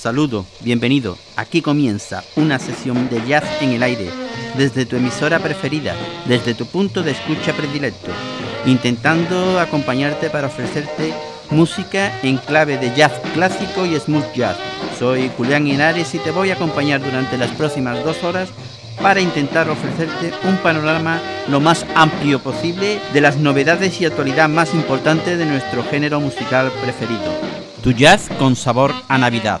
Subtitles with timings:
[0.00, 1.18] saludo, bienvenido.
[1.36, 4.08] Aquí comienza una sesión de jazz en el aire,
[4.56, 5.94] desde tu emisora preferida,
[6.24, 8.10] desde tu punto de escucha predilecto,
[8.64, 11.12] intentando acompañarte para ofrecerte
[11.50, 14.56] música en clave de jazz clásico y smooth jazz.
[14.98, 18.48] Soy Julián Henares y te voy a acompañar durante las próximas dos horas
[19.02, 24.72] para intentar ofrecerte un panorama lo más amplio posible de las novedades y actualidad más
[24.72, 27.50] importante de nuestro género musical preferido.
[27.82, 29.60] Tu jazz con sabor a Navidad.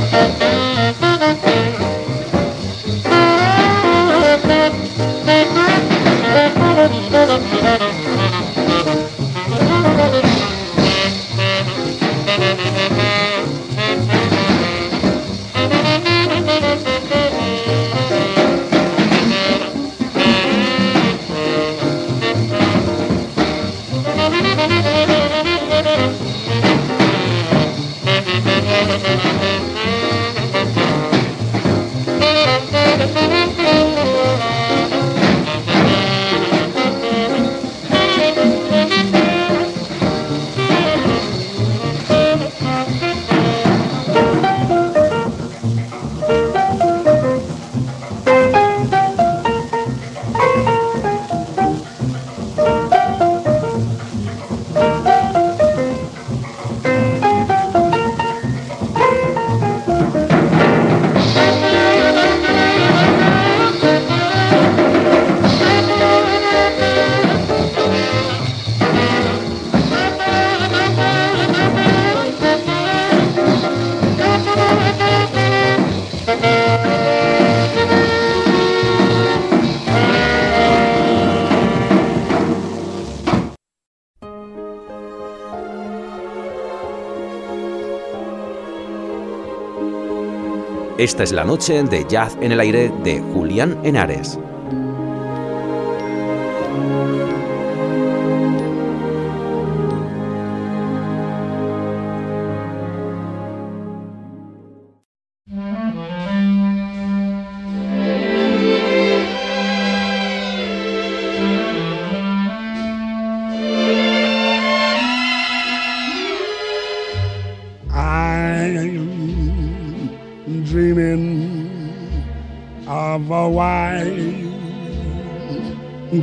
[91.01, 94.37] Esta es la noche de Jazz en el aire de Julián Henares.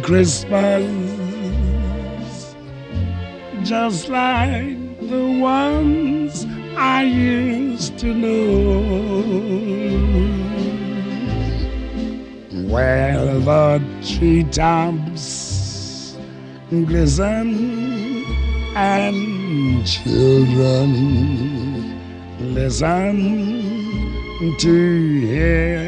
[0.09, 0.97] Christmas,
[3.63, 6.47] just like the ones
[6.79, 8.81] I used to know,
[12.73, 15.37] where the treetops
[16.71, 18.25] glisten
[18.75, 20.91] and children
[22.55, 25.88] listen to hear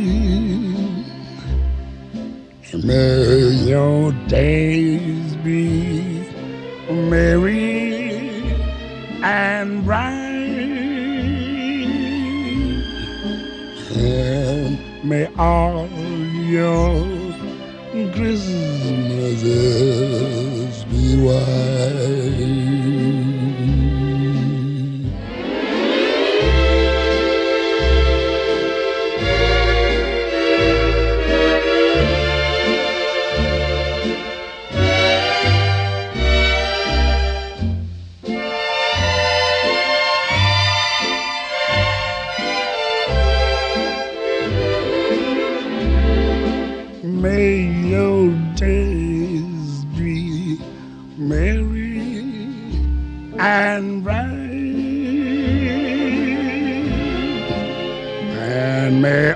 [2.73, 6.23] May your days be
[6.89, 8.29] merry
[9.21, 10.13] and bright,
[13.93, 15.85] and may all
[16.47, 17.05] your
[18.13, 19.25] Christmases
[20.85, 22.11] be white.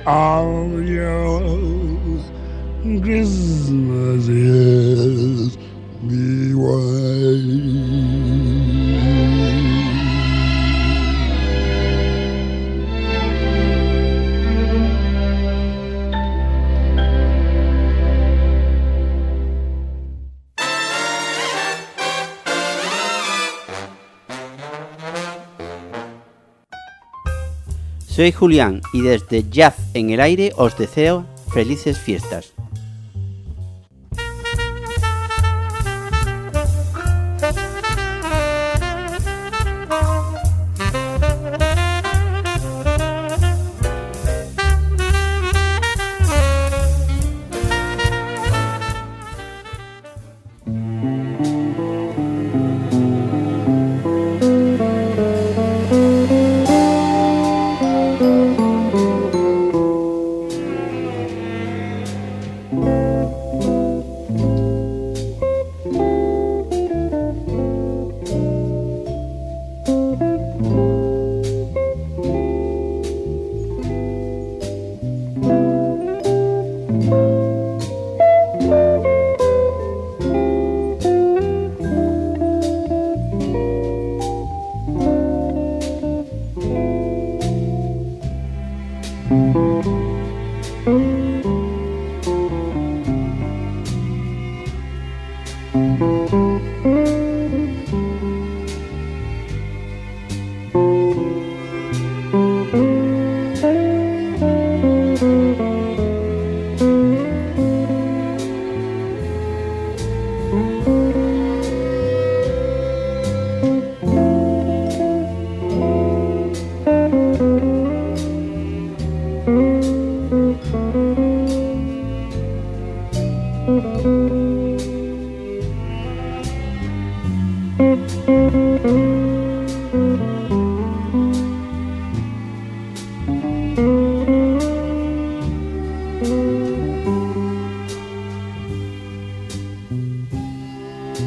[0.06, 1.42] All your
[3.02, 4.85] Christmases
[28.16, 32.54] Soy Julián y desde Jazz en el aire os deseo felices fiestas.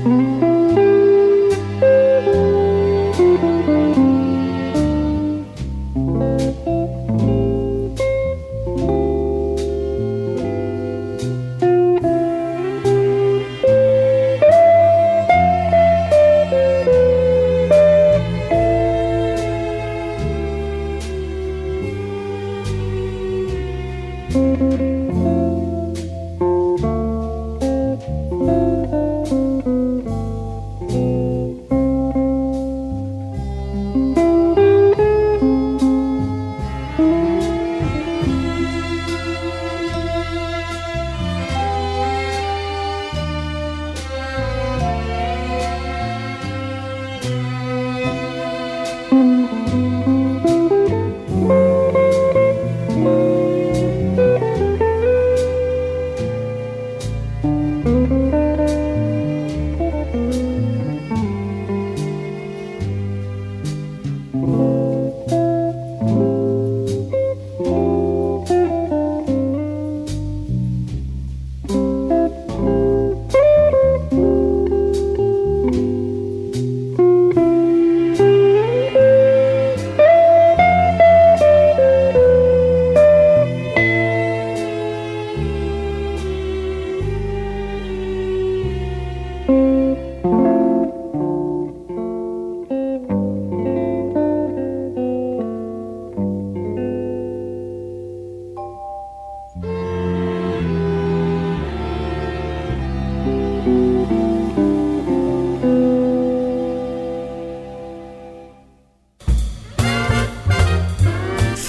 [0.05, 0.48] Mm-hmm.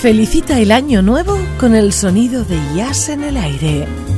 [0.09, 4.08] Felicita el año nuevo con el sonido de jazz en el aire.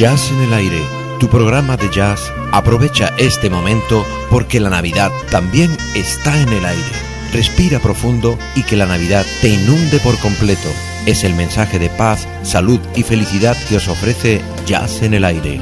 [0.00, 0.80] Jazz en el aire,
[1.18, 6.90] tu programa de jazz, aprovecha este momento porque la Navidad también está en el aire.
[7.34, 10.70] Respira profundo y que la Navidad te inunde por completo.
[11.04, 15.60] Es el mensaje de paz, salud y felicidad que os ofrece Jazz en el aire.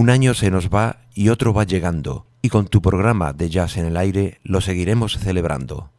[0.00, 3.76] Un año se nos va y otro va llegando, y con tu programa de Jazz
[3.76, 5.90] en el Aire lo seguiremos celebrando.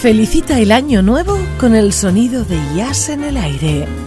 [0.00, 3.99] Felicita el año nuevo con el sonido de jazz en el aire.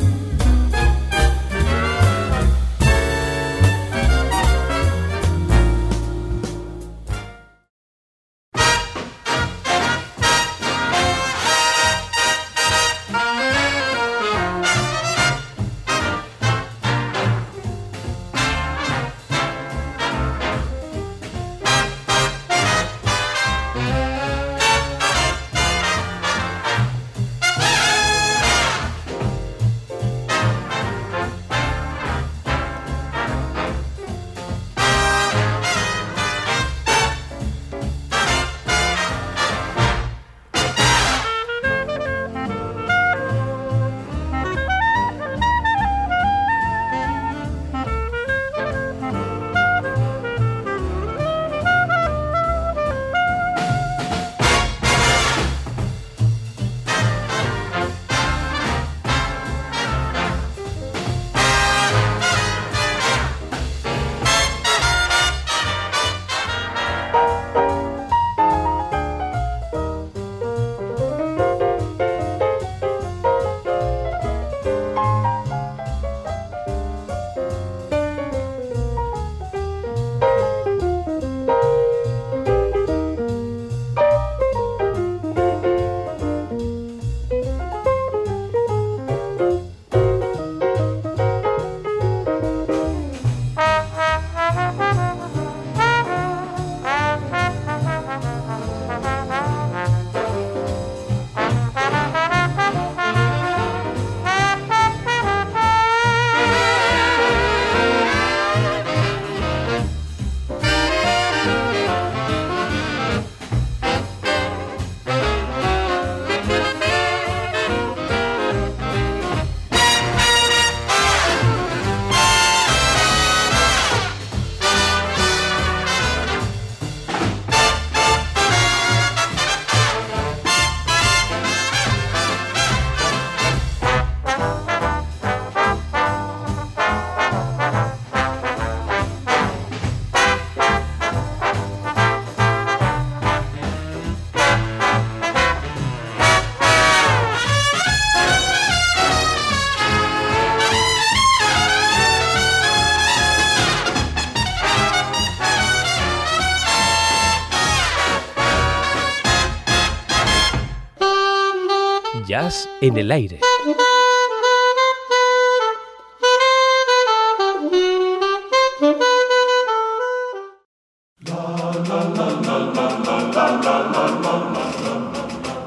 [162.83, 163.39] Jazz en el aire.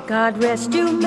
[0.07, 1.01] God rest you,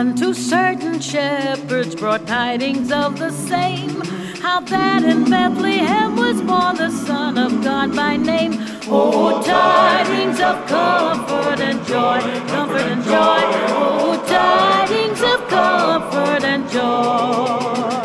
[0.00, 4.00] unto certain shepherds brought tidings of the same.
[4.40, 8.52] How that in Bethlehem was born the Son of God by name.
[8.88, 13.42] Oh, tidings of comfort and joy, comfort and joy.
[13.76, 18.00] Oh, tidings of comfort and joy.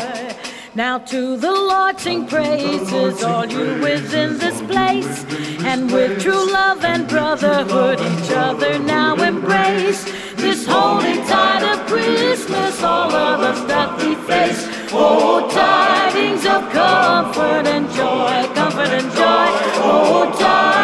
[0.74, 5.25] Now to the Lord sing praises, all you within this place.
[5.64, 10.04] And with true love and brotherhood, each other now embrace.
[10.34, 14.66] This holy tide of Christmas, all of us stuff we face.
[14.92, 19.48] Oh, tidings of comfort and joy, comfort and joy.
[19.82, 20.75] Oh, tidings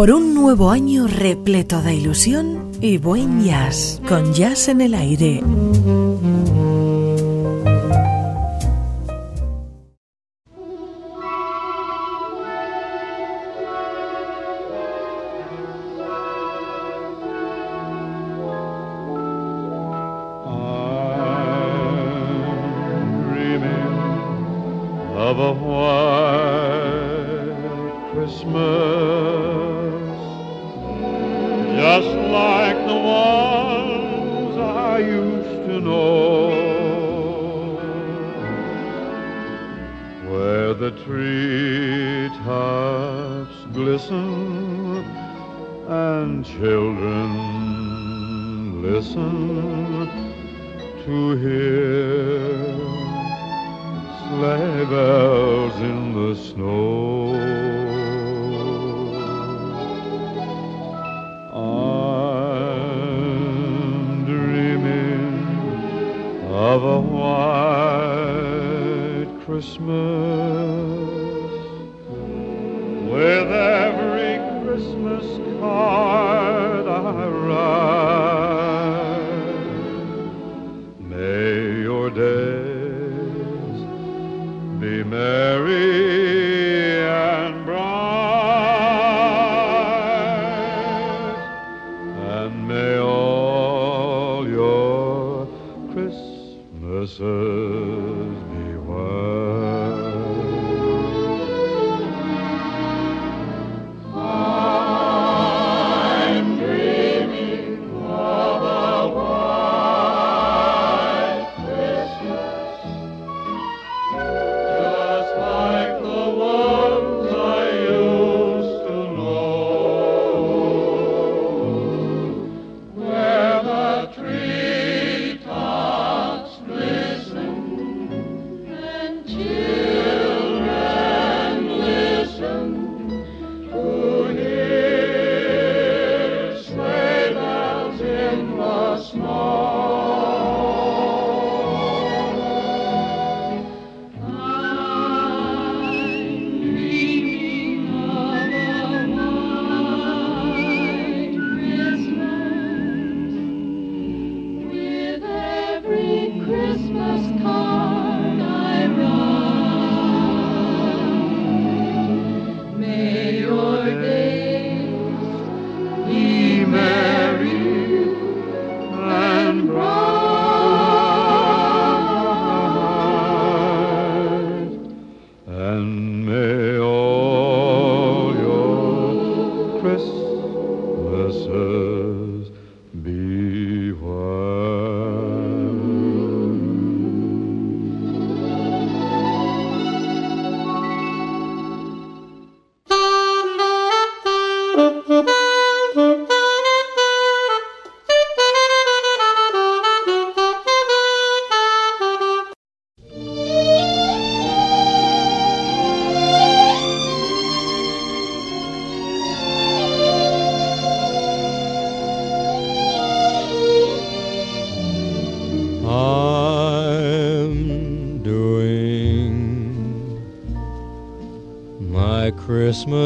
[0.00, 5.42] Por un nuevo año repleto de ilusión y buen jazz, con jazz en el aire.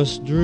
[0.04, 0.43] Christmas dreaming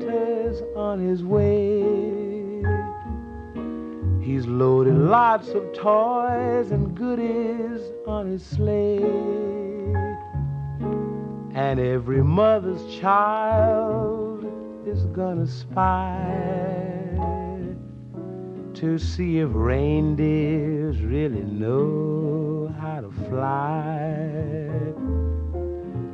[0.00, 1.82] Santa's on his way.
[4.24, 9.02] He's loaded lots of toys and goodies on his sleigh.
[11.54, 14.44] And every mother's child
[14.86, 16.38] is gonna spy
[18.74, 24.50] to see if reindeers really know how to fly.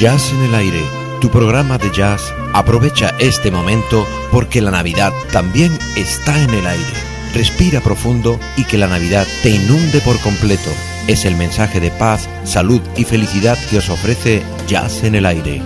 [0.00, 0.82] Jazz en el aire,
[1.20, 7.09] tu programa de jazz, aprovecha este momento porque la Navidad también está en el aire.
[7.34, 10.70] Respira profundo y que la Navidad te inunde por completo.
[11.06, 15.62] Es el mensaje de paz, salud y felicidad que os ofrece Jazz en el Aire.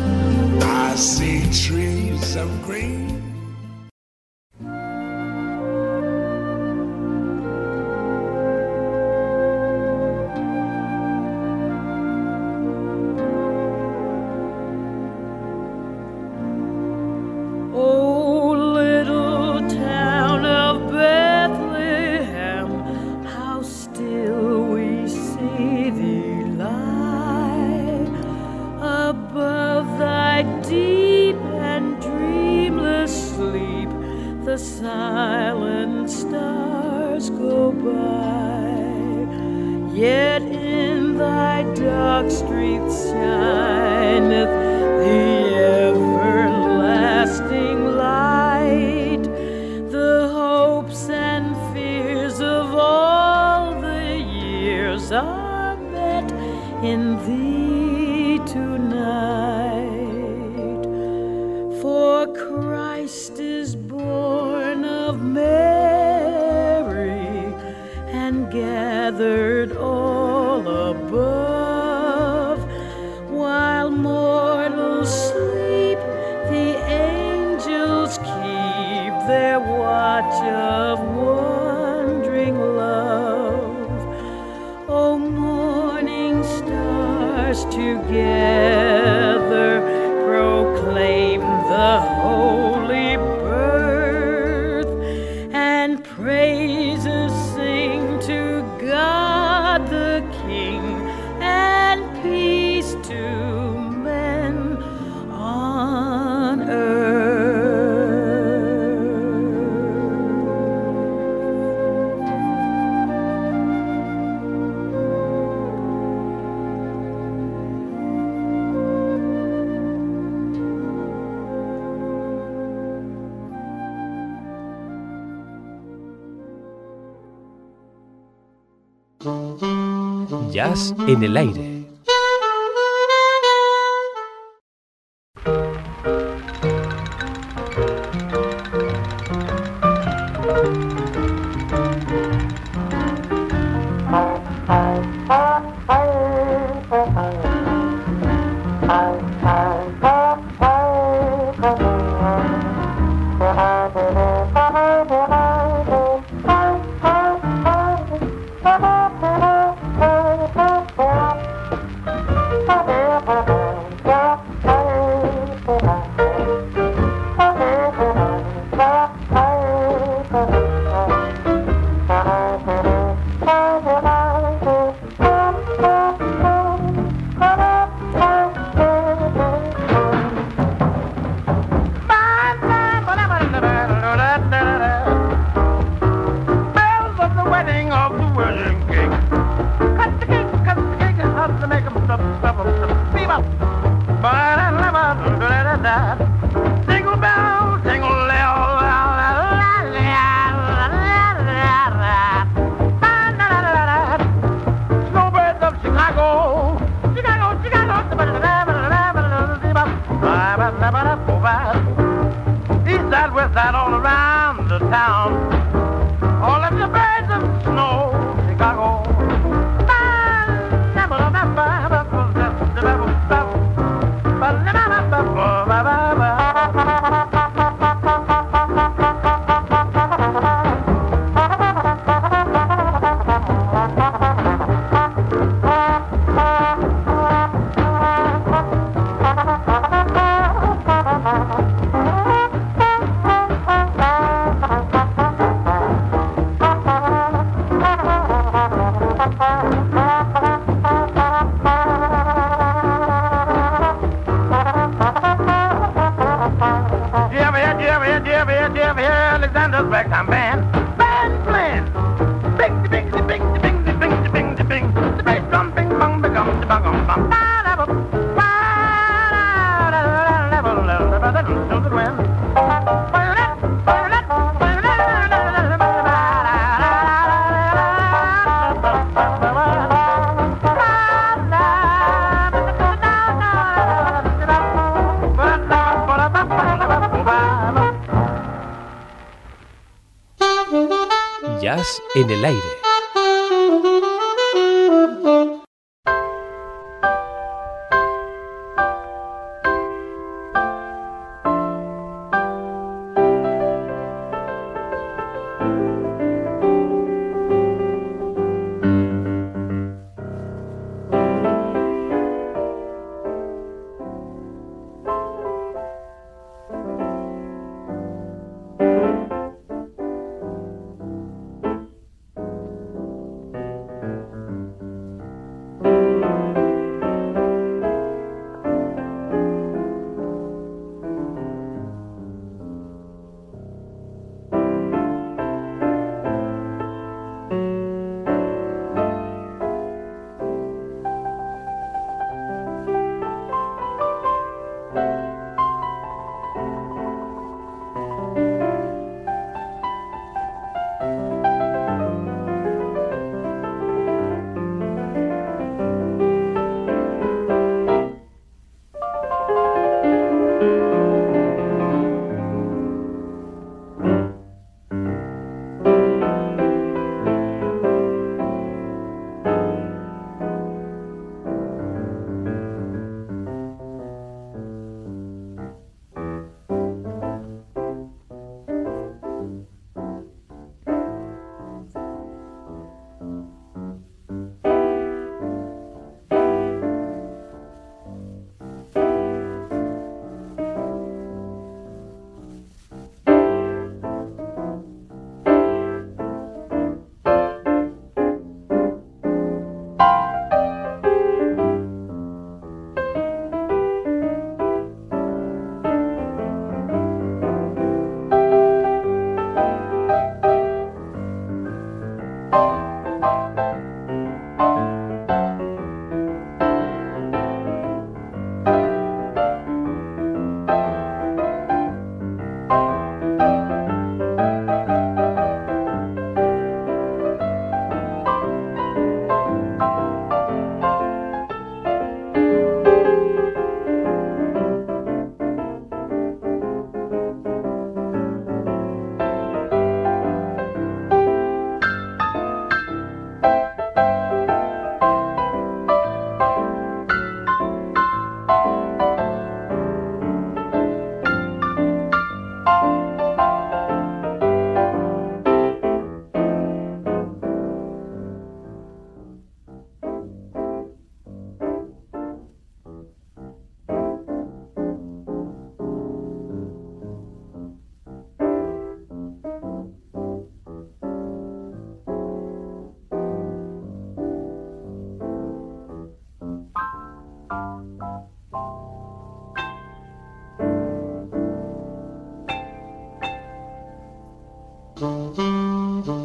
[131.14, 131.63] en el aire.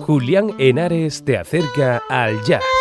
[0.09, 2.78] Julián Henares te acerca al jazz.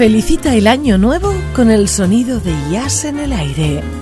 [0.00, 3.99] Felicita el año nuevo con el sonido de jazz en el aire.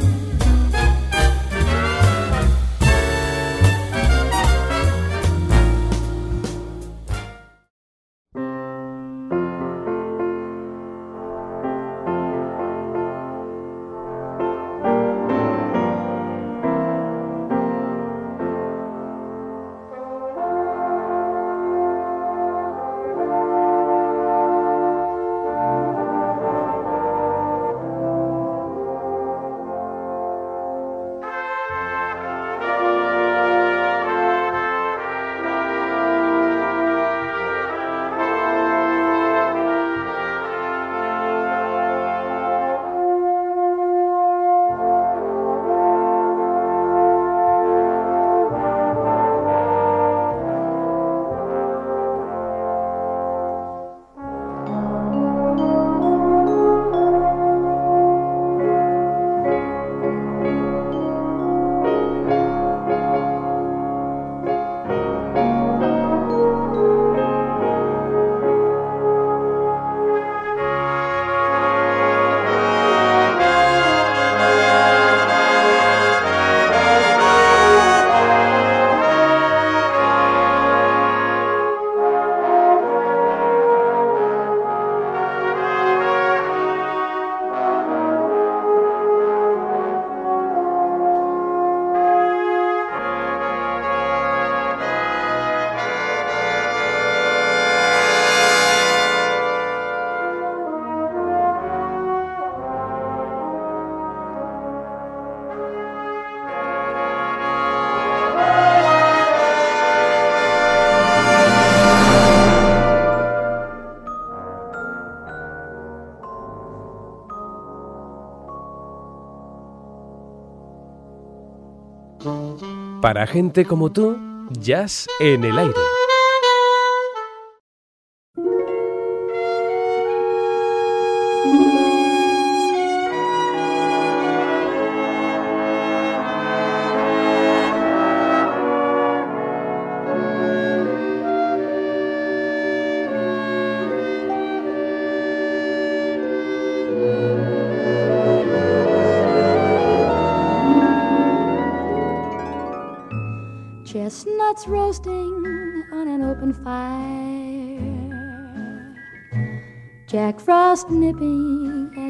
[123.09, 124.18] Para gente como tú,
[124.50, 125.97] jazz en el aire.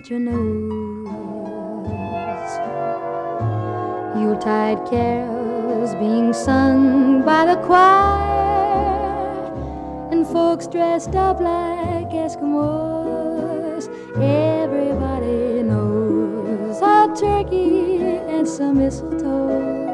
[0.09, 1.09] At your nose.
[4.17, 8.25] Yuletide carols being sung by the choir.
[10.11, 13.89] And folks dressed up like Eskimos.
[14.17, 17.99] Everybody knows a turkey
[18.29, 19.87] and some mistletoe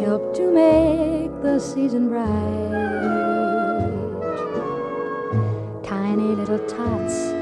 [0.00, 2.70] help to make the season bright.
[5.84, 7.41] Tiny little tots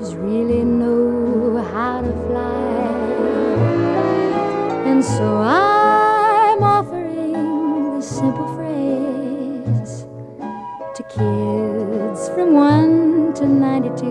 [0.00, 2.88] reindeers really know how to fly.
[4.86, 10.06] And so I'm offering this simple phrase
[10.94, 14.06] to kids from 1 to 92.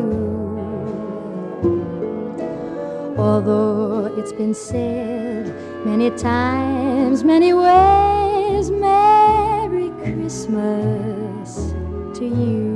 [3.17, 5.47] Although it's been said
[5.85, 11.73] many times, many ways, Merry Christmas
[12.17, 12.68] to you.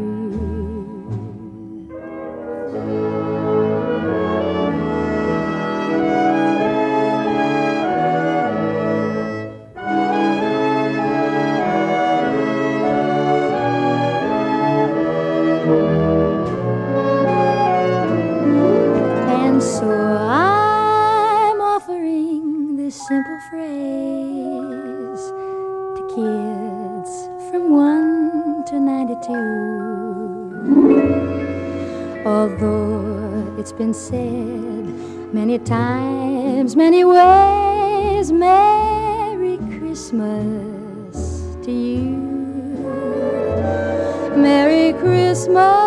[33.84, 41.18] Been said many times, many ways, Merry Christmas
[41.66, 42.16] to you.
[44.38, 45.83] Merry Christmas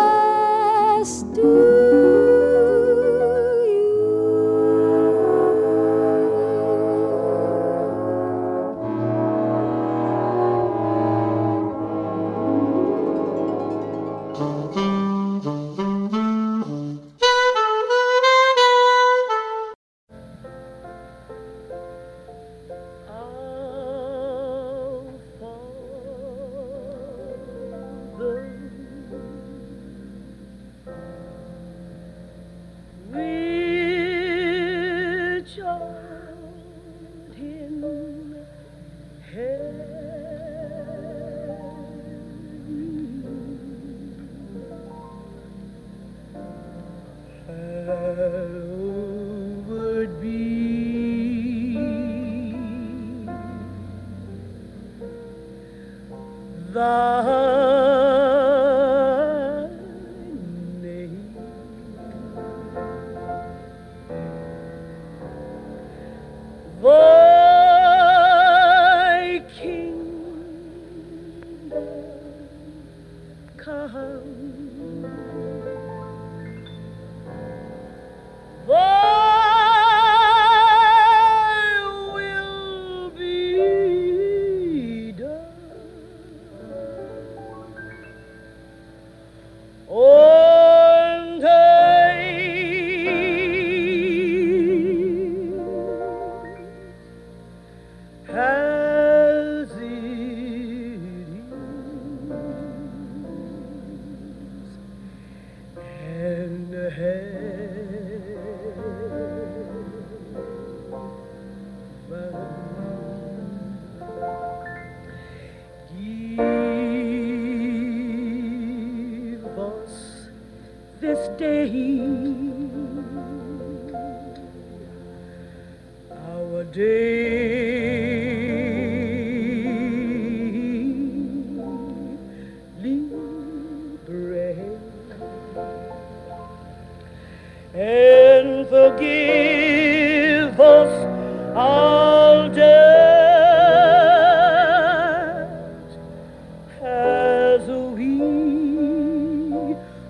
[146.81, 148.17] as we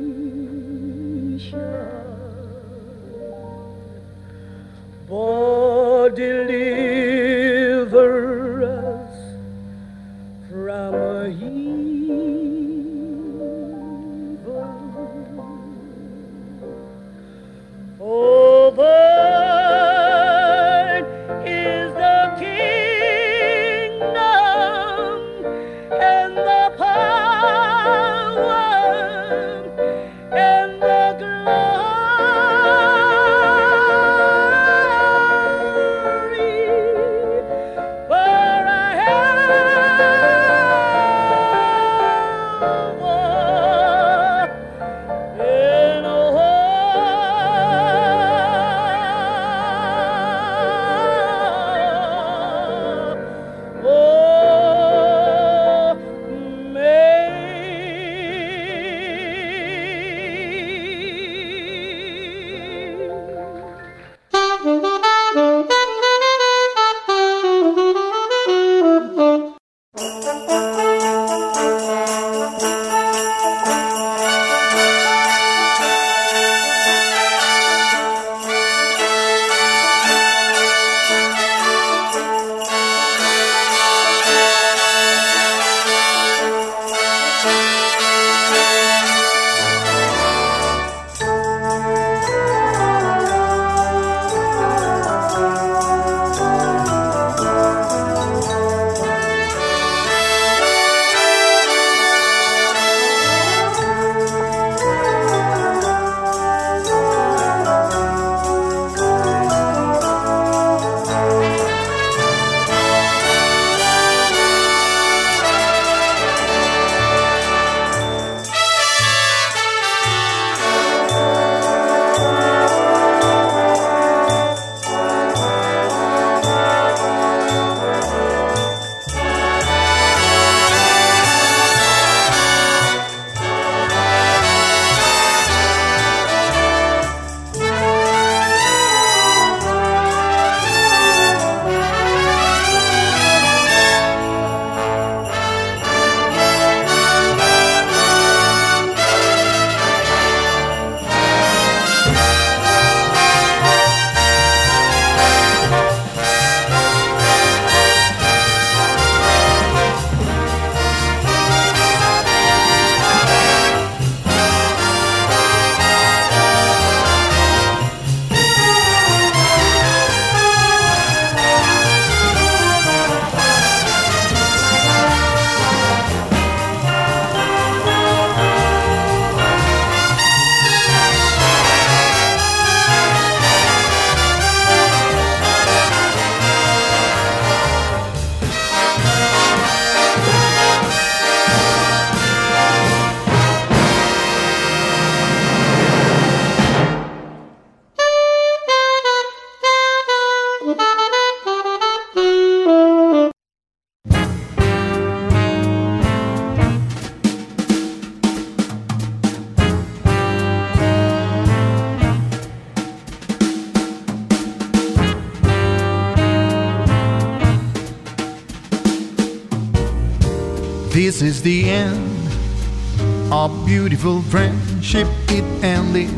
[221.32, 225.08] is the end of beautiful friendship.
[225.28, 226.10] It ended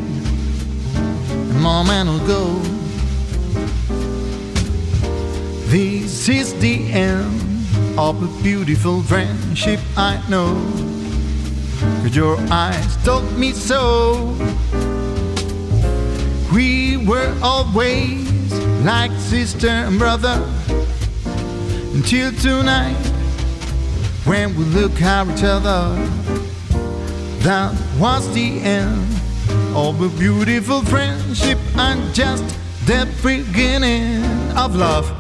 [1.53, 2.59] a moment ago.
[5.71, 7.31] This is the end
[7.97, 9.79] of a beautiful friendship.
[9.97, 10.53] I know.
[12.03, 14.35] Cause your eyes told me so.
[16.53, 18.53] We were always
[18.83, 20.43] like sister and brother
[21.95, 23.14] until tonight
[24.25, 25.95] when we look at each other.
[27.41, 29.07] That was the end
[29.77, 32.45] of a beautiful friendship and just
[32.87, 34.25] the beginning
[34.57, 35.11] of love.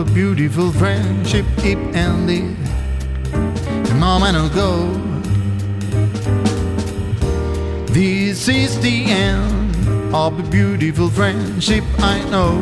[0.00, 1.44] A beautiful friendship.
[1.58, 2.56] It ended
[3.90, 4.88] a moment ago.
[7.92, 11.84] This is the end of a beautiful friendship.
[11.98, 12.56] I know,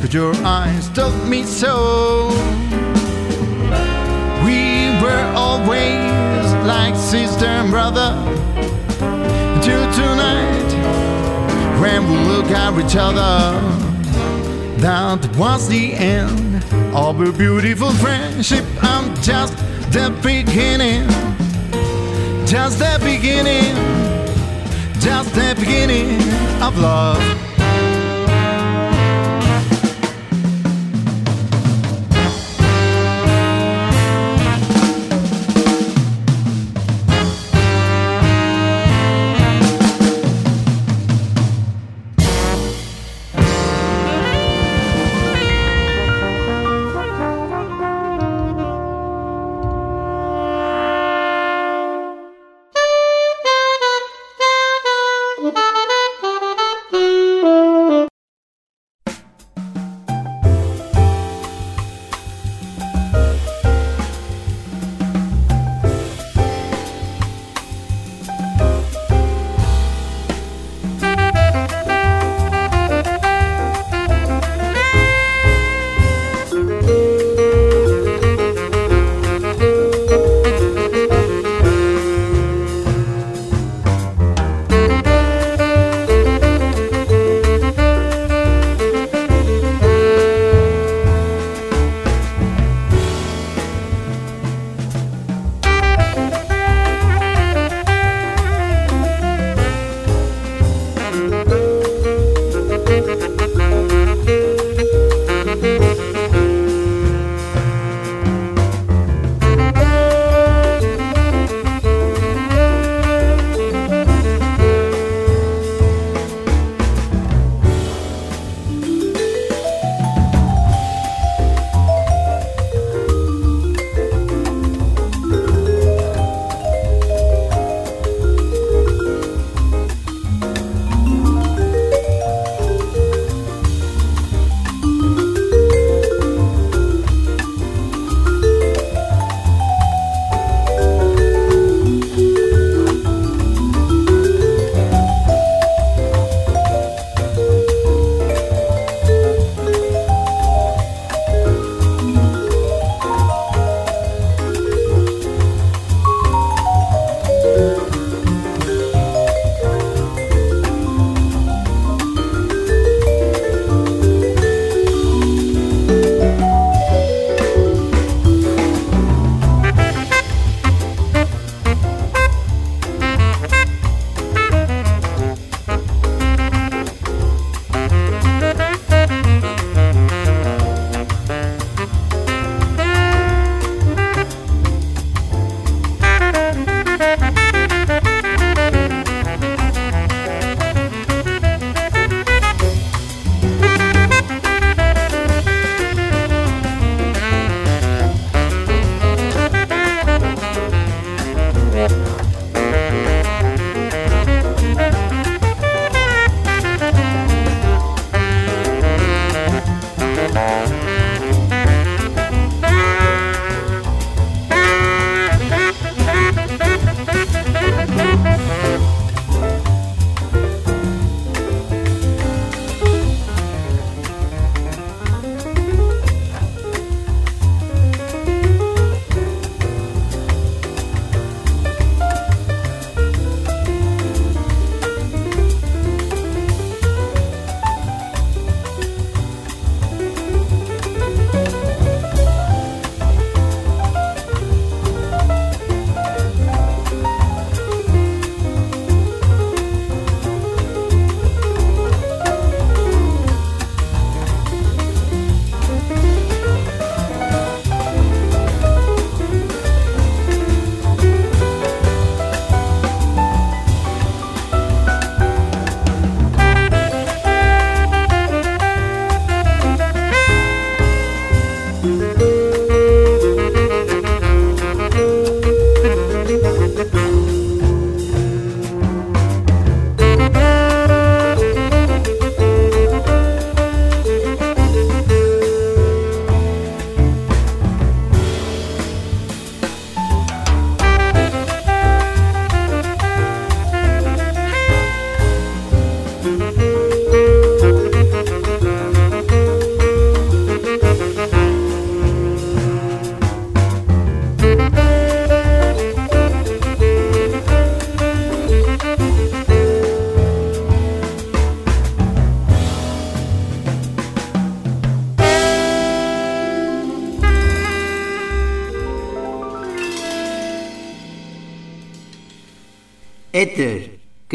[0.00, 2.28] but your eyes told me so.
[4.44, 8.14] We were always like sister and brother
[9.56, 10.70] until tonight
[11.80, 13.85] when we look at each other.
[14.86, 16.62] That was the end
[16.94, 18.64] of a beautiful friendship.
[18.84, 19.56] I'm just
[19.90, 21.08] the beginning,
[22.46, 23.74] just the beginning,
[25.00, 26.20] just the beginning
[26.62, 27.55] of love.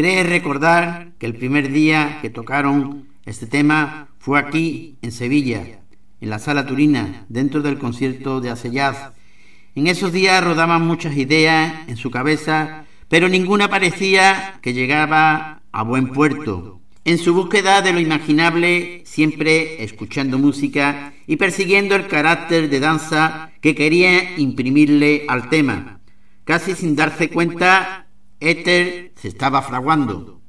[0.01, 5.61] Cree recordar que el primer día que tocaron este tema fue aquí, en Sevilla,
[6.19, 9.11] en la sala turina, dentro del concierto de Aceyaz.
[9.75, 15.83] En esos días rodaban muchas ideas en su cabeza, pero ninguna parecía que llegaba a
[15.83, 16.81] buen puerto.
[17.05, 23.51] En su búsqueda de lo imaginable, siempre escuchando música y persiguiendo el carácter de danza
[23.61, 25.99] que quería imprimirle al tema.
[26.43, 28.07] Casi sin darse cuenta,
[28.41, 30.41] Éter se estaba fraguando.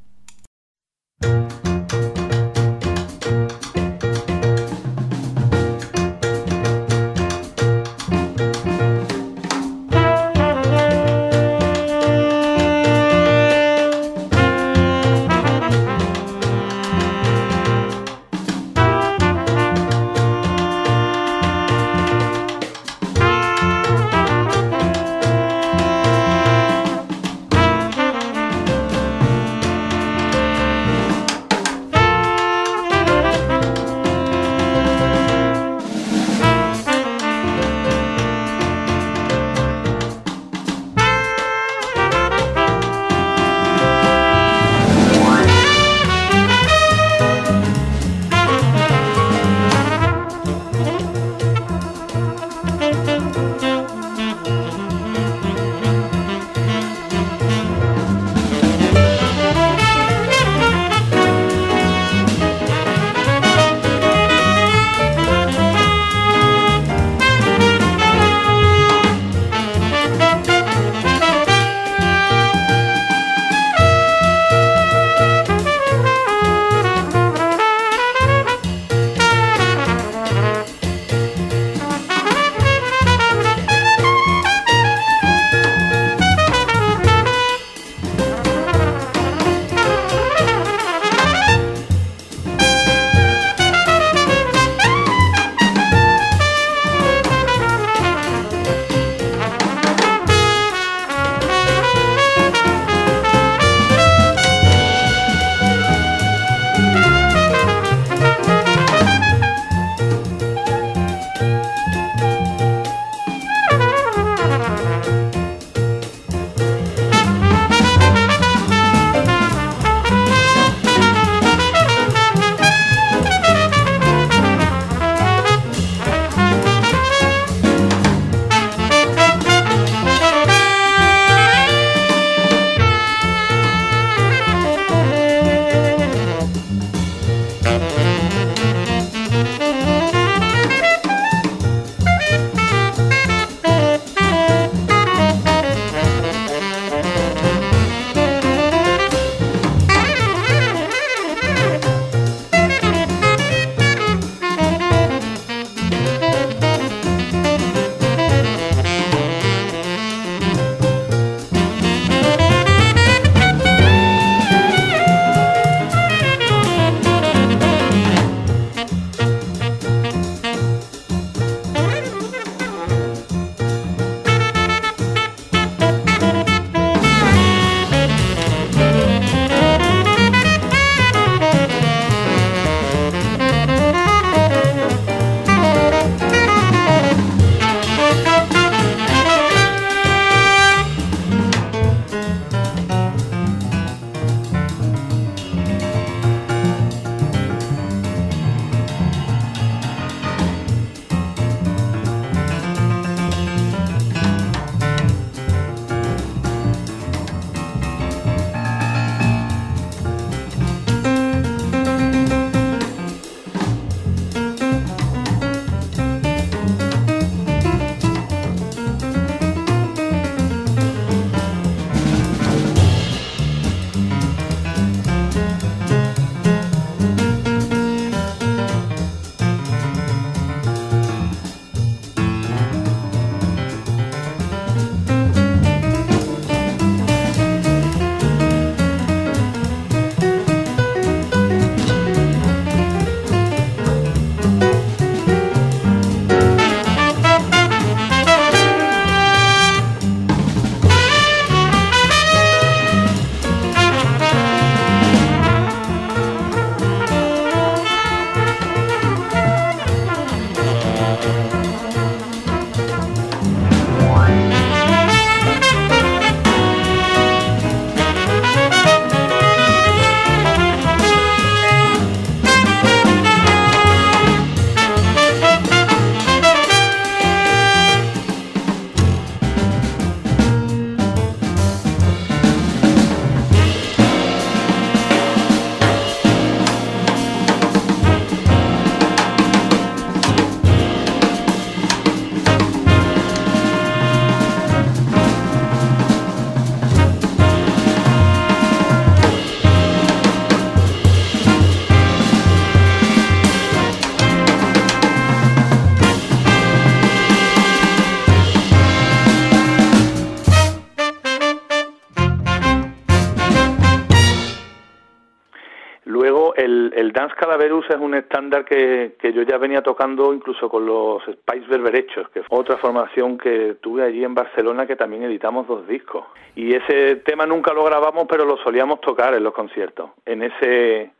[317.12, 321.66] Dance Calaverus es un estándar que, que yo ya venía tocando incluso con los Spice
[321.68, 326.24] Berberechos, que fue otra formación que tuve allí en Barcelona que también editamos dos discos.
[326.54, 331.10] Y ese tema nunca lo grabamos, pero lo solíamos tocar en los conciertos, en ese,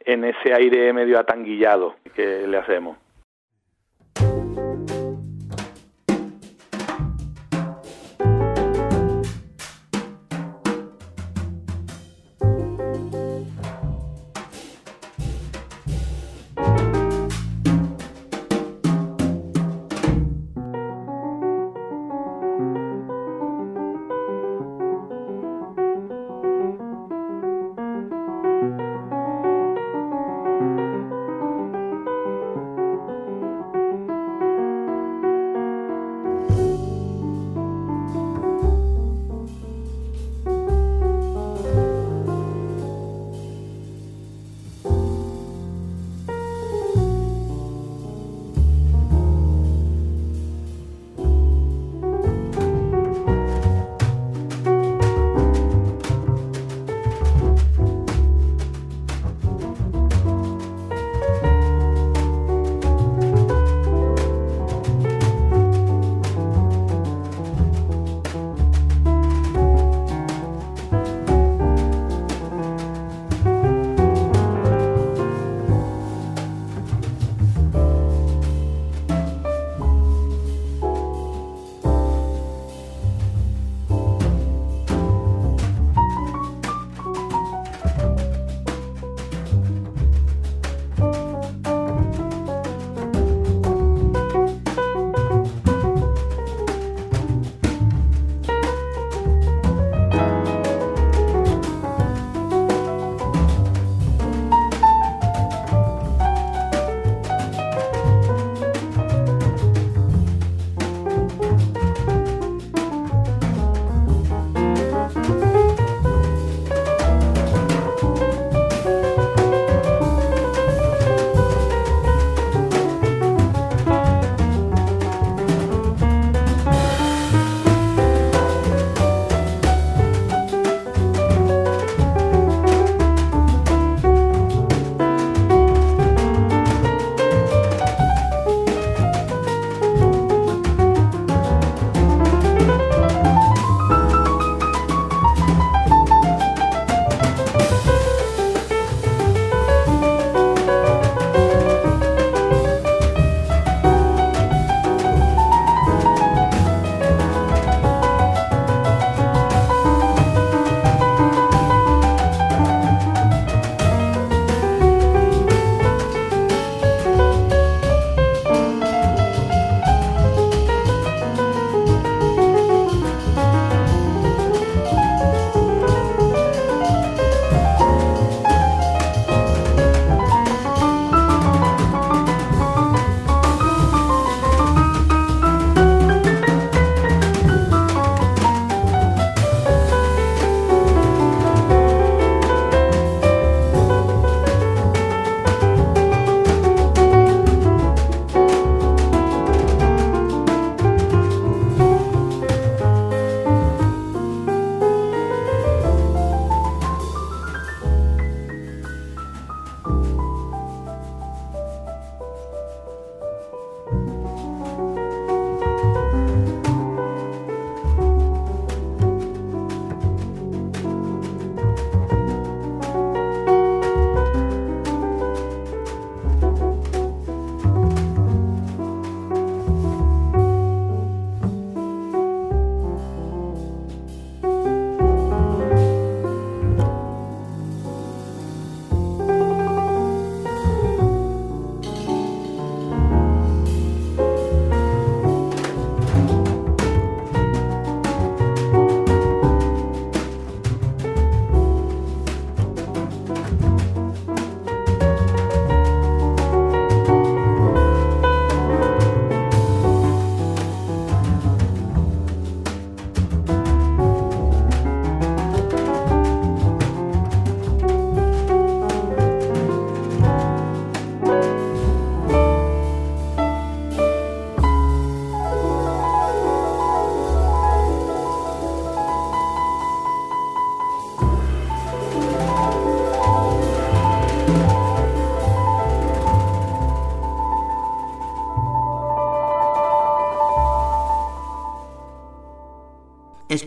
[0.00, 2.96] en ese aire medio atanguillado que le hacemos.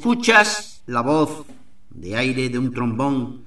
[0.09, 1.45] Escuchas la voz
[1.91, 3.43] de aire de un trombón,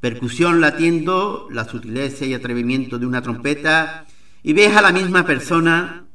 [0.00, 4.06] percusión latiendo, la sutileza y atrevimiento de una trompeta,
[4.42, 6.06] y ves a la misma persona,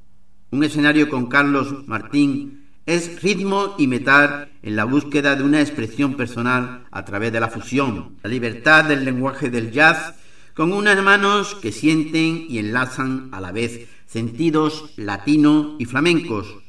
[0.50, 6.16] un escenario con Carlos Martín, es ritmo y metal en la búsqueda de una expresión
[6.16, 10.16] personal a través de la fusión, la libertad del lenguaje del jazz,
[10.56, 16.63] con unas manos que sienten y enlazan a la vez sentidos latino y flamencos,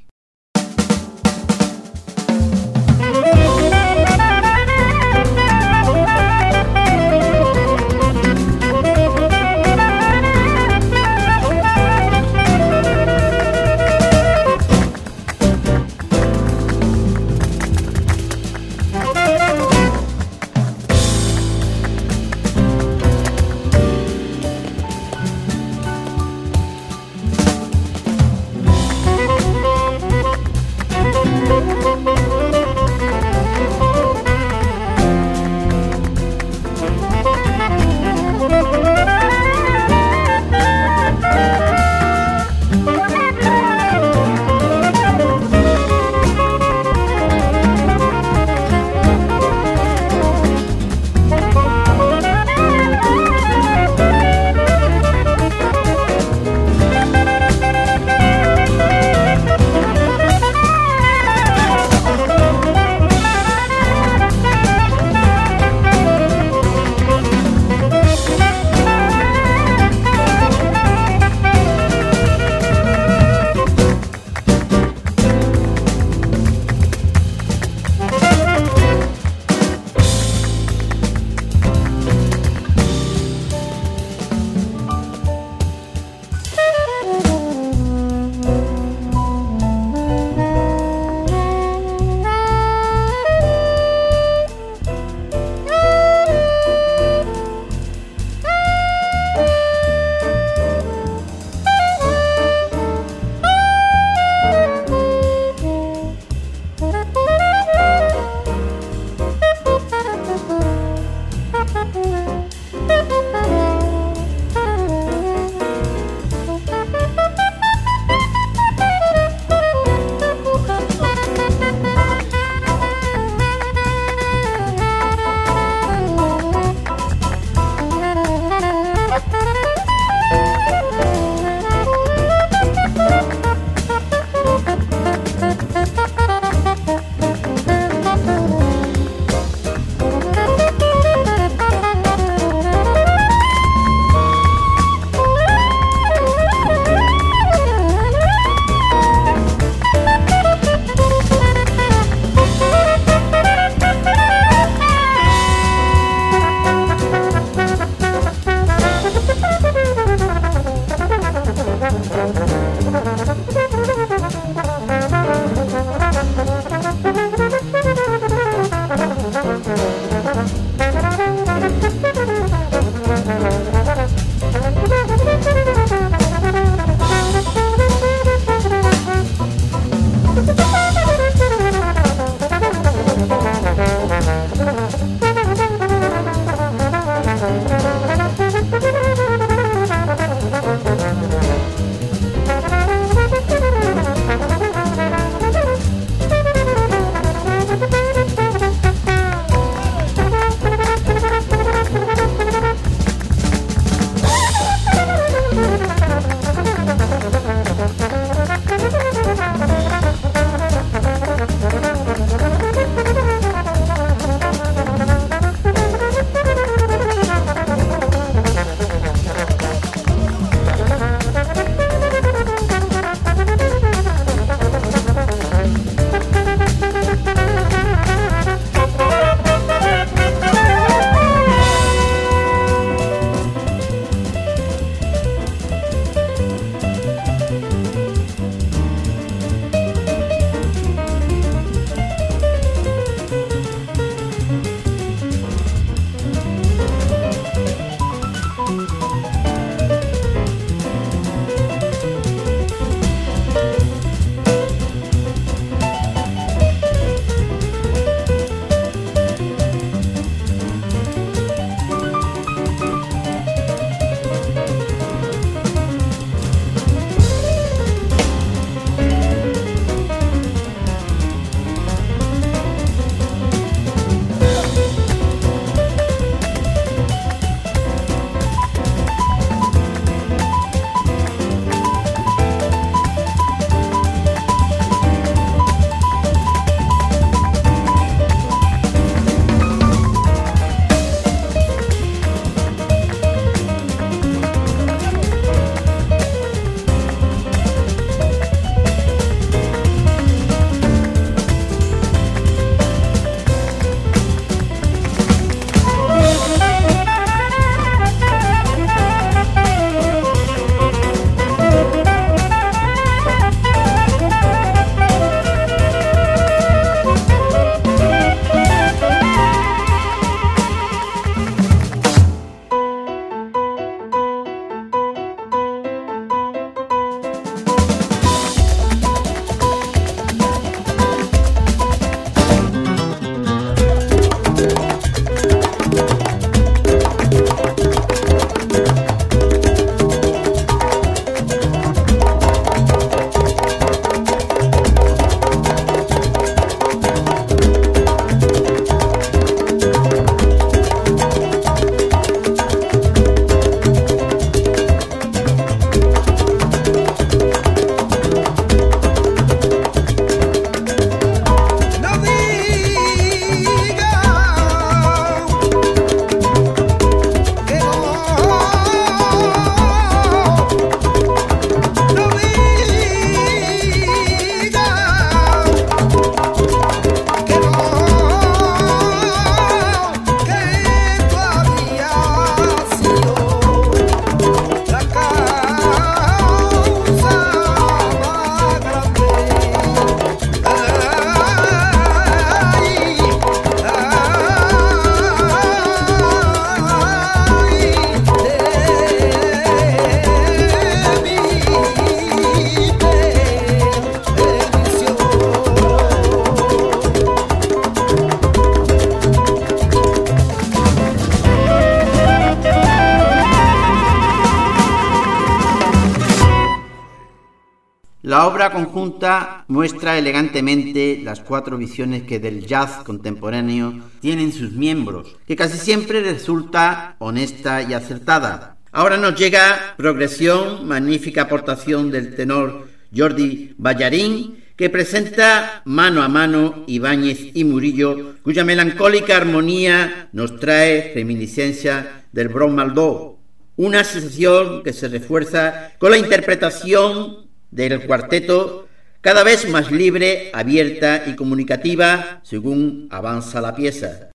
[418.65, 425.55] obra conjunta muestra elegantemente las cuatro visiones que del jazz contemporáneo tienen sus miembros, que
[425.55, 428.78] casi siempre resulta honesta y acertada.
[428.91, 436.85] Ahora nos llega Progresión, magnífica aportación del tenor Jordi Ballarín, que presenta mano a mano
[436.86, 443.39] Ibáñez y Murillo, cuya melancólica armonía nos trae reminiscencia del Bron Maldó,
[443.77, 447.45] una sensación que se refuerza con la interpretación
[447.75, 448.87] del cuarteto
[449.21, 454.31] cada vez más libre, abierta y comunicativa según avanza la pieza.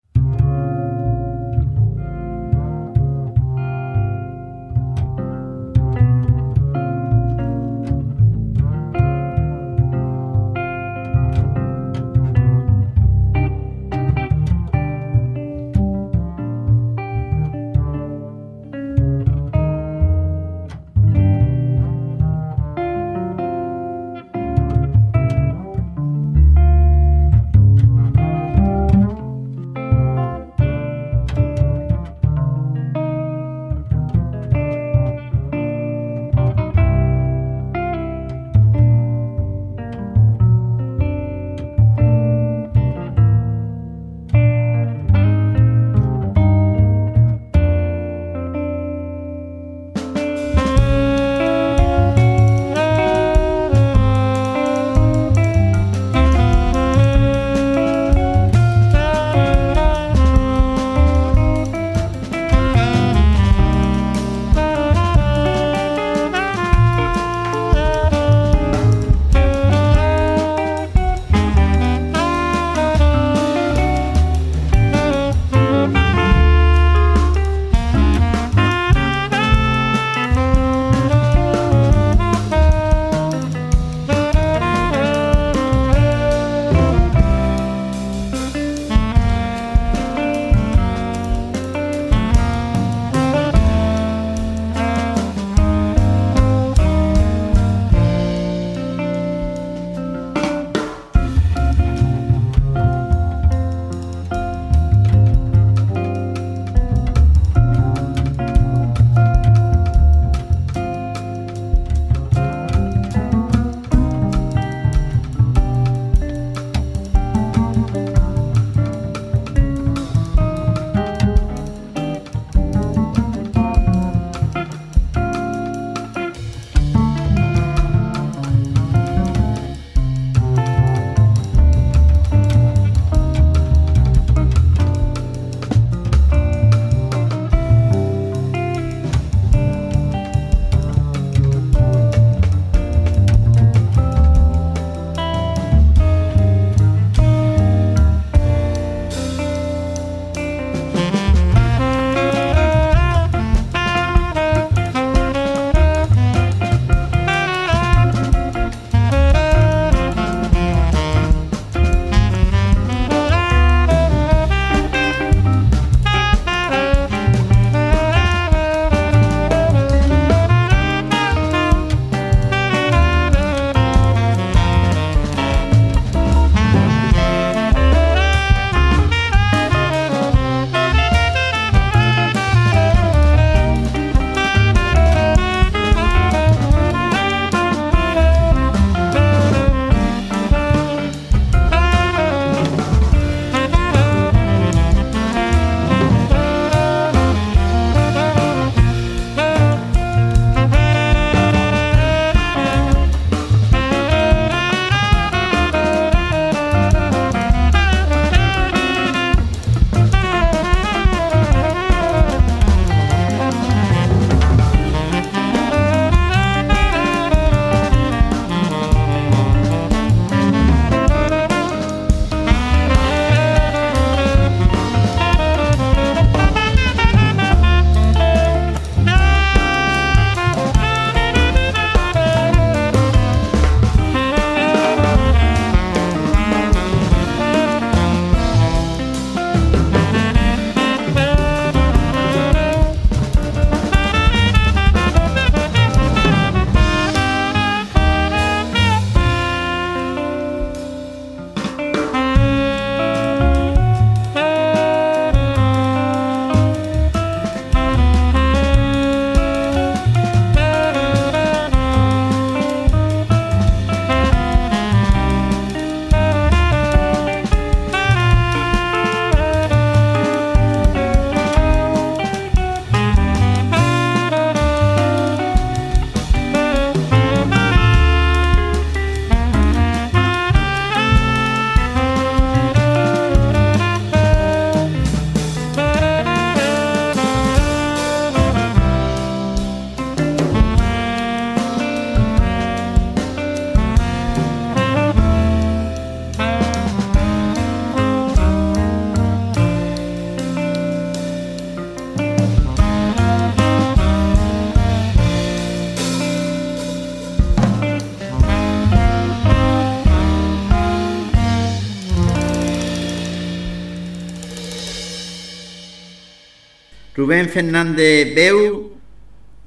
[317.30, 318.97] Rubén Fernández Beu,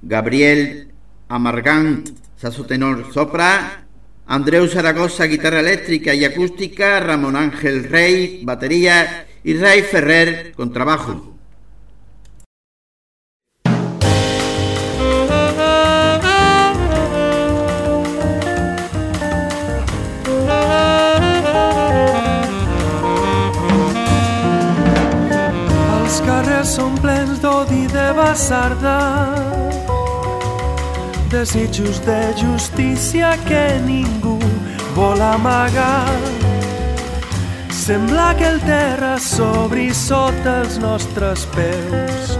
[0.02, 0.90] Gabriel
[1.28, 3.86] Amargant, saxo tenor sopra,
[4.26, 10.72] Andreu Zaragoza, guitarra eléctrica y acústica, Ramón Ángel Rey, batería y Ray Ferrer, con
[31.42, 34.38] desitjos de justícia que ningú
[34.94, 36.06] vol amagar.
[37.68, 42.38] Sembla que el terra s'obri sota els nostres peus.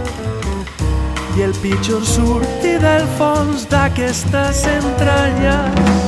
[1.35, 5.99] I el pitjor surti del fons d'aquestes entranyes.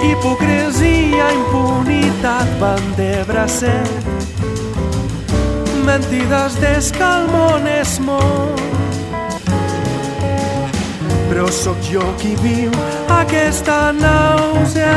[0.00, 3.92] Hipocresia, impunitat van de bracet
[5.84, 8.81] mentides des que el món és món.
[11.42, 12.70] Però sóc jo qui viu
[13.10, 14.94] aquesta nàusea.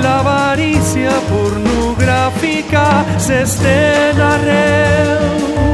[0.00, 2.86] L'avarícia pornogràfica
[3.20, 5.67] s'estén arreu.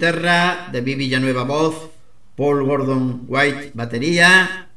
[0.00, 1.90] Guitarra, David Villanueva, voz,
[2.34, 4.68] Paul Gordon White, batería,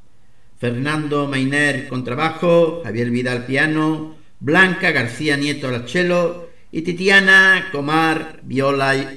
[0.59, 9.13] Fernando Mainer, contrabajo, Javier Vidal, piano, Blanca García Nieto, al cello y Titiana Comar, viola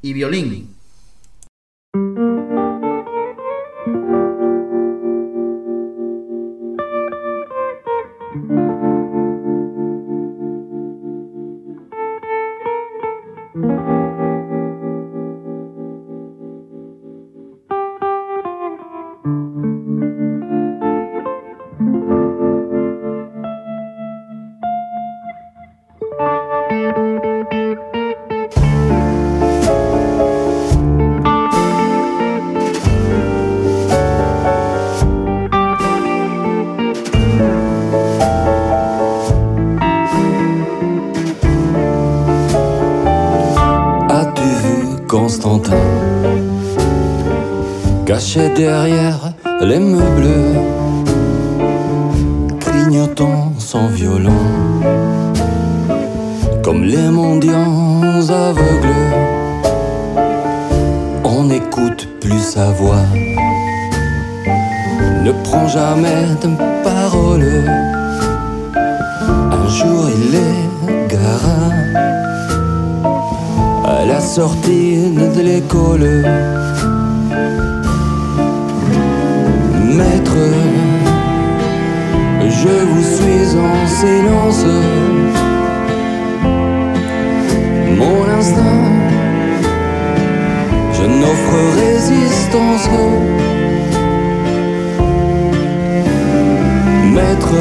[0.00, 0.76] y violín.
[83.56, 84.64] En silence.
[87.98, 88.88] Mon instinct,
[90.92, 92.88] je n'offre résistance.
[97.14, 97.56] Maître,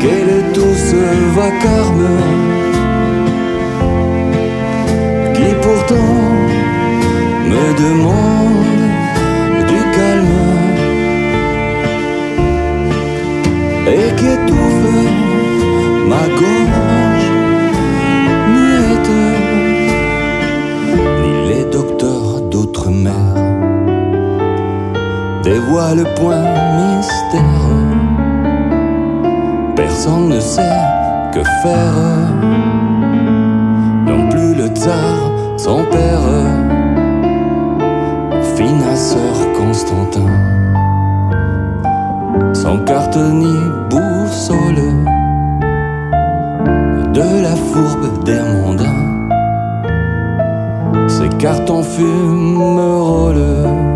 [0.00, 1.02] quel est tout ce
[1.38, 2.08] vacarme
[5.34, 6.14] qui pourtant
[7.50, 8.82] me demande
[9.68, 10.53] du calme?
[13.86, 14.86] Et qui étouffe
[16.08, 17.30] ma gorge
[18.52, 19.12] muette.
[21.22, 23.34] Ni les docteurs d'outre-mer
[25.42, 26.44] dévoilent le point
[26.78, 27.42] mystère.
[29.76, 30.80] Personne ne sait
[31.32, 31.98] que faire.
[34.06, 35.16] Non plus le tsar,
[35.56, 36.20] son père,
[38.56, 40.30] financeur Constantin,
[42.64, 43.58] sans carte ni
[43.90, 44.84] boussole,
[47.12, 49.28] de la fourbe des mondains,
[51.08, 53.93] ces cartons fumerolles.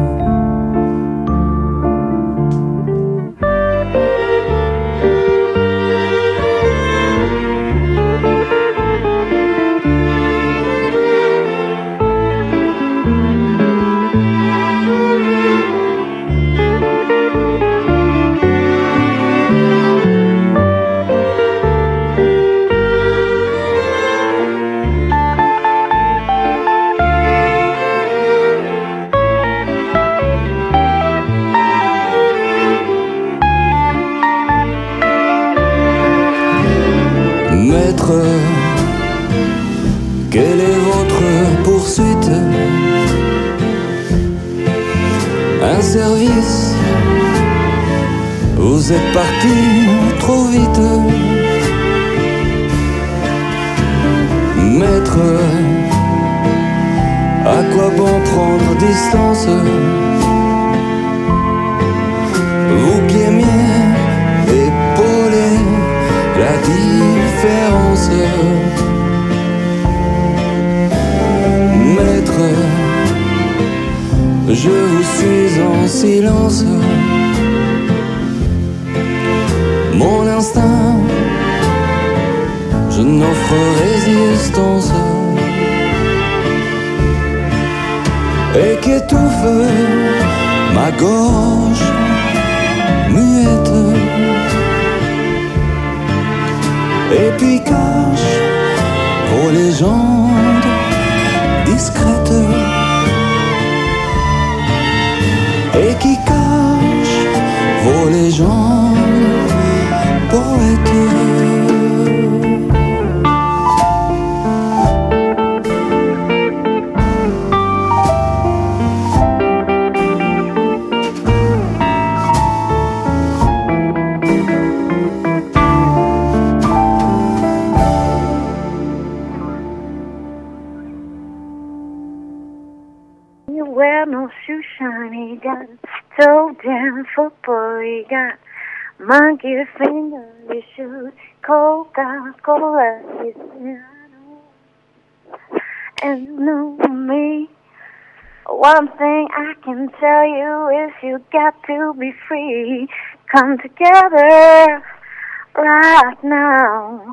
[155.79, 157.13] Right now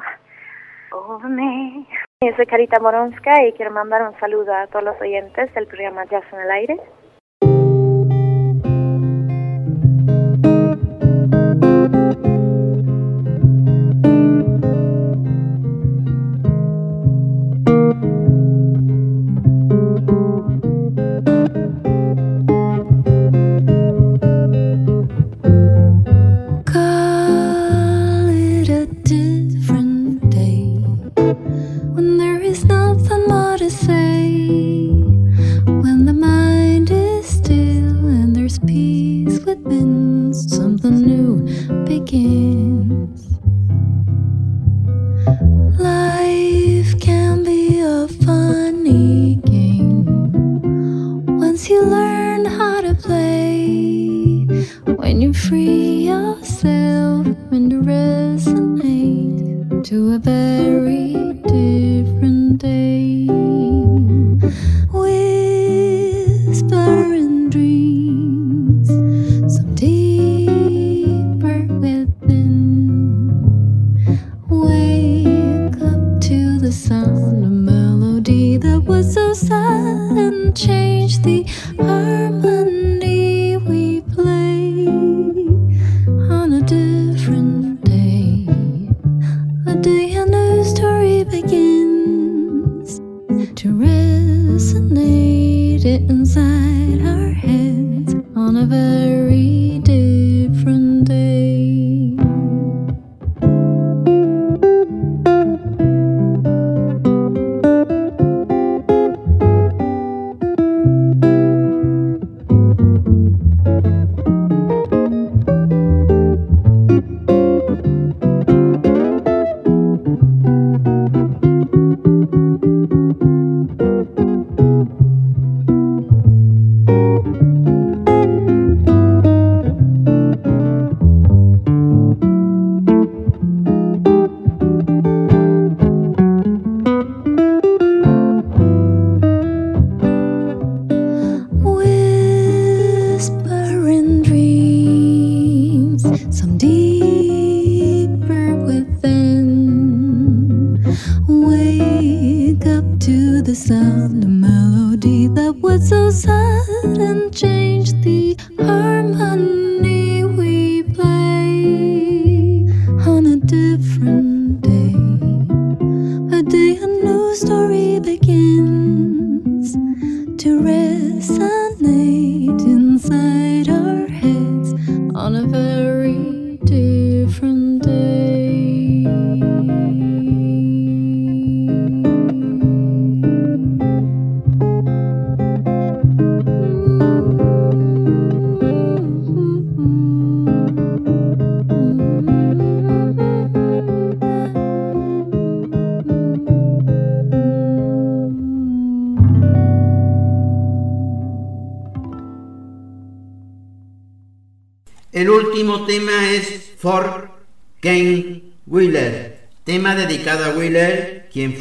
[0.91, 1.87] over me.
[2.35, 6.23] Soy Carita Moronska y quiero mandar un saludo a todos los oyentes del programa Jazz
[6.33, 6.79] en el Aire.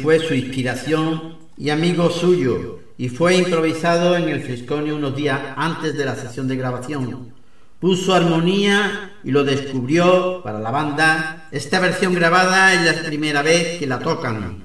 [0.05, 5.97] fue su inspiración y amigo suyo, y fue improvisado en el Frisconio unos días antes
[5.97, 7.33] de la sesión de grabación.
[7.79, 13.79] Puso armonía y lo descubrió para la banda esta versión grabada es la primera vez
[13.79, 14.64] que la tocan.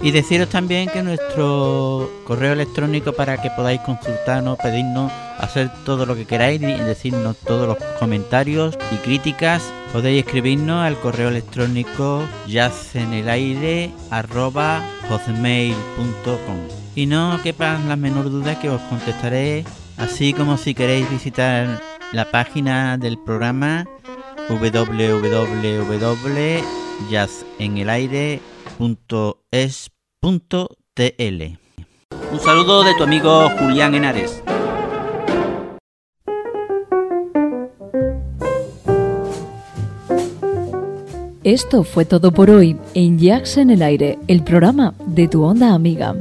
[0.00, 6.14] y deciros también que nuestro correo electrónico para que podáis consultarnos, pedirnos, hacer todo lo
[6.14, 9.62] que queráis y decirnos todos los comentarios y críticas,
[9.92, 12.22] podéis escribirnos al correo electrónico
[15.08, 16.58] hotmail.com
[16.94, 19.64] y no quepan la menor duda que os contestaré,
[19.96, 21.80] así como si queréis visitar
[22.12, 23.86] la página del programa
[28.78, 31.58] www.jazzenelaire.es.tl.
[32.32, 34.42] Un saludo de tu amigo Julián Henares.
[41.44, 45.72] Esto fue todo por hoy en Jazz en el Aire, el programa de tu onda
[45.72, 46.14] amiga.